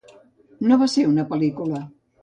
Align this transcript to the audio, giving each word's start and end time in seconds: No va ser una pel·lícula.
No 0.71 0.79
va 0.85 0.89
ser 0.95 1.05
una 1.13 1.29
pel·lícula. 1.35 1.87